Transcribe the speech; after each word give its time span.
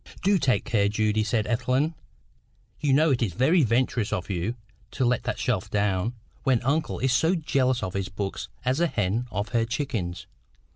"Do 0.23 0.39
take 0.39 0.65
care, 0.65 0.89
Judy," 0.89 1.23
said 1.23 1.45
Ethelwyn. 1.45 1.93
"You 2.79 2.91
know 2.91 3.11
it 3.11 3.21
is 3.21 3.33
very 3.33 3.61
venturous 3.61 4.11
of 4.11 4.31
you 4.31 4.55
to 4.89 5.05
let 5.05 5.21
that 5.25 5.37
shelf 5.37 5.69
down, 5.69 6.15
when 6.41 6.59
uncle 6.63 6.97
is 6.97 7.23
as 7.23 7.35
jealous 7.35 7.83
of 7.83 7.93
his 7.93 8.09
books 8.09 8.47
as 8.65 8.79
a 8.79 8.87
hen 8.87 9.27
of 9.29 9.49
her 9.49 9.63
chickens. 9.63 10.25